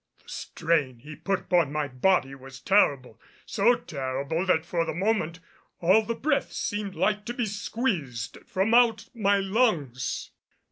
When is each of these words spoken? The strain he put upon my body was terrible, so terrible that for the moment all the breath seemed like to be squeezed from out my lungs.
The 0.23 0.29
strain 0.29 0.97
he 0.97 1.15
put 1.15 1.41
upon 1.41 1.71
my 1.71 1.87
body 1.87 2.33
was 2.33 2.59
terrible, 2.59 3.21
so 3.45 3.75
terrible 3.75 4.47
that 4.47 4.65
for 4.65 4.83
the 4.83 4.95
moment 4.95 5.39
all 5.79 6.01
the 6.01 6.15
breath 6.15 6.51
seemed 6.51 6.95
like 6.95 7.23
to 7.25 7.35
be 7.35 7.45
squeezed 7.45 8.39
from 8.47 8.73
out 8.73 9.09
my 9.13 9.37
lungs. 9.37 10.31